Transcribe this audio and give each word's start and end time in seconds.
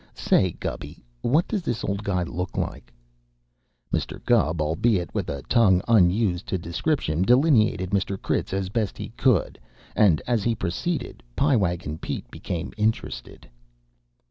Say, 0.15 0.53
Gubby, 0.59 1.03
what 1.21 1.47
does 1.47 1.61
this 1.61 1.83
old 1.83 2.03
guy 2.03 2.23
look 2.23 2.57
like?" 2.57 2.91
Mr. 3.93 4.17
Gubb, 4.25 4.59
albeit 4.59 5.13
with 5.13 5.29
a 5.29 5.43
tongue 5.43 5.83
unused 5.87 6.47
to 6.47 6.57
description, 6.57 7.21
delineated 7.21 7.91
Mr. 7.91 8.19
Critz 8.19 8.51
as 8.51 8.69
best 8.69 8.97
he 8.97 9.09
could, 9.09 9.59
and 9.95 10.19
as 10.25 10.43
he 10.43 10.55
proceeded, 10.55 11.21
Pie 11.35 11.55
Wagon 11.55 11.99
Pete 11.99 12.31
became 12.31 12.73
interested. 12.77 13.47